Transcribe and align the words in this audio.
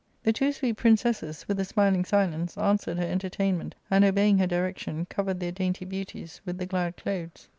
The 0.23 0.33
two 0.33 0.51
sweet 0.51 0.77
princesses, 0.77 1.47
with 1.47 1.59
a 1.59 1.63
smiling 1.63 2.05
silence, 2.05 2.55
an•^ 2.55 2.79
swered 2.79 2.97
her 2.97 3.05
entertainment, 3.05 3.75
and, 3.91 4.03
obeying 4.03 4.39
her 4.39 4.47
direction, 4.47 5.05
covered 5.05 5.39
their 5.39 5.51
dainty 5.51 5.85
beauties 5.85 6.41
with 6.43 6.57
the 6.57 6.65
glad 6.65 6.97
clothes. 6.97 7.47